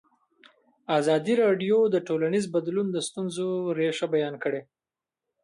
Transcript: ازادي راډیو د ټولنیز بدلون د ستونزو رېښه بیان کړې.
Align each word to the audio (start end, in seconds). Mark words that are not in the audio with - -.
ازادي 0.99 1.33
راډیو 1.43 1.77
د 1.89 1.95
ټولنیز 2.07 2.45
بدلون 2.55 2.87
د 2.91 2.97
ستونزو 3.07 3.47
رېښه 3.77 4.07
بیان 4.13 4.35
کړې. 4.43 4.61